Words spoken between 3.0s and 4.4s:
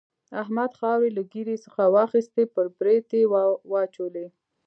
يې واچولې.